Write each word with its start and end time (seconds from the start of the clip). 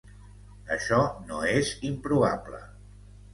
Això 0.75 1.01
no 1.27 1.41
és 1.57 1.75
improbable. 1.91 2.63